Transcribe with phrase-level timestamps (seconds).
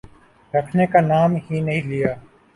[0.53, 2.13] رکنے کا نام ہی نہیں لیا۔